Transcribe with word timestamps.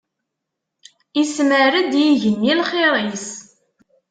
Ismar-d 1.21 1.93
yigenni 2.03 2.53
lxir-is. 2.59 3.27